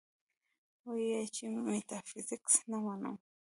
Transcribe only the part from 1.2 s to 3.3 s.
چې ميټافزکس نۀ منم-